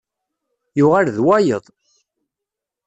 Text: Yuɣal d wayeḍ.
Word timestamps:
Yuɣal 0.79 1.07
d 1.15 1.17
wayeḍ. 1.25 1.63